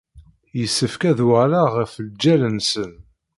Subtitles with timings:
[0.59, 2.93] Yessefk ad uɣaleɣ ɣef lǧal-nsen.